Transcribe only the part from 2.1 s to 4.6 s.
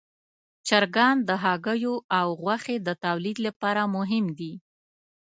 او غوښې د تولید لپاره مهم دي.